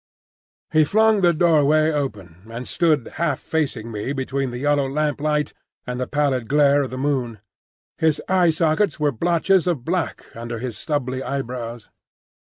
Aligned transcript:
He 0.73 0.83
flung 0.83 1.21
the 1.21 1.31
doorway 1.31 1.91
open, 1.91 2.47
and 2.49 2.67
stood 2.67 3.07
half 3.21 3.39
facing 3.39 3.91
me 3.91 4.13
between 4.13 4.49
the 4.49 4.57
yellow 4.57 4.89
lamp 4.89 5.21
light 5.21 5.53
and 5.85 5.99
the 5.99 6.07
pallid 6.07 6.47
glare 6.49 6.81
of 6.81 6.89
the 6.89 6.97
moon; 6.97 7.39
his 7.99 8.19
eye 8.27 8.49
sockets 8.49 8.99
were 8.99 9.11
blotches 9.11 9.67
of 9.67 9.85
black 9.85 10.25
under 10.35 10.57
his 10.57 10.75
stubbly 10.75 11.21
eyebrows. 11.21 11.91